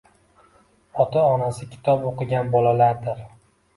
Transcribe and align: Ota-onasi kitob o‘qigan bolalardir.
Ota-onasi 1.03 1.69
kitob 1.75 2.07
o‘qigan 2.13 2.53
bolalardir. 2.57 3.21